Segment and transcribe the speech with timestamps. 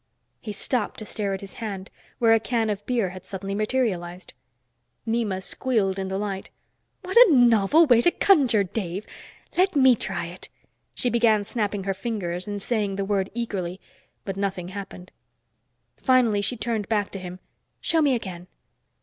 [0.39, 4.33] He stopped to stare at his hand, where a can of beer had suddenly materialized!
[5.07, 6.49] Nema squealed in delight.
[7.03, 9.05] "What a novel way to conjure, Dave.
[9.59, 10.49] Let me try it."
[10.95, 13.79] She began snapping her fingers and saying the word eagerly,
[14.25, 15.11] but nothing happened.
[15.97, 17.39] Finally she turned back to him.
[17.79, 18.47] "Show me again."